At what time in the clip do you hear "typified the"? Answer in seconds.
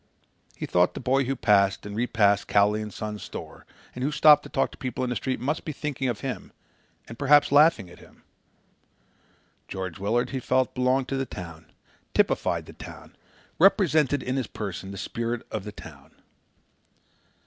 12.15-12.73